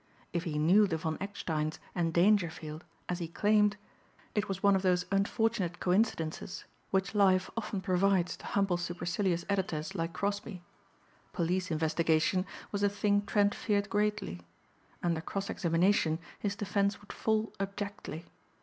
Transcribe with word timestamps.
If 0.33 0.45
he 0.45 0.57
knew 0.57 0.87
the 0.87 0.97
Von 0.97 1.19
Ecksteins 1.19 1.77
and 1.93 2.11
Dangerfield 2.11 2.83
as 3.07 3.19
he 3.19 3.27
claimed, 3.27 3.77
it 4.33 4.49
was 4.49 4.63
one 4.63 4.75
of 4.75 4.81
those 4.81 5.05
unfortunate 5.11 5.79
coincidences 5.79 6.65
which 6.89 7.13
life 7.13 7.51
often 7.55 7.81
provides 7.81 8.35
to 8.37 8.45
humble 8.47 8.77
supercilious 8.77 9.45
editors 9.47 9.93
like 9.93 10.11
Crosbeigh. 10.11 10.61
Police 11.33 11.69
investigation 11.69 12.47
was 12.71 12.81
a 12.81 12.89
thing 12.89 13.27
Trent 13.27 13.53
feared 13.53 13.91
greatly. 13.91 14.41
Under 15.03 15.21
cross 15.21 15.51
examination 15.51 16.17
his 16.39 16.55
defense 16.55 16.99
would 16.99 17.13
fall 17.13 17.53
abjectly. 17.59 18.25